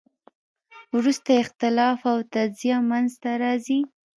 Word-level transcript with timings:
وروسته 0.95 1.31
اختلاف 1.43 1.99
او 2.11 2.17
تجزیه 2.33 2.77
منځ 2.89 3.11
ته 3.21 3.31
راځي. 3.41 3.79